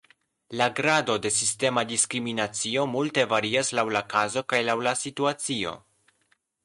[0.49, 5.77] La grado de sistema diskriminacio multe varias laŭ la kazo kaj laŭ la situacio.